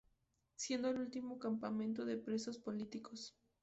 [0.55, 3.35] Siendo el último campamento de presos políticos.